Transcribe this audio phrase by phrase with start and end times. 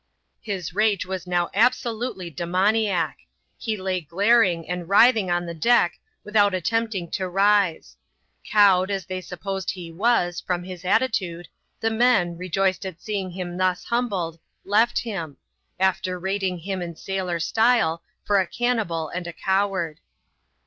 [0.43, 3.19] Hie rage was now absolutely demoniac;
[3.55, 7.97] he lay glaring, and writhing on the deck, without attempting to rise.
[8.43, 11.49] Cowed, as they supposed he was, from his attitude,
[11.81, 15.37] the men, rejoiced at seeing him thus humbled, left him;
[15.79, 19.99] after rating him in sailor style, for a cannibal and a coward.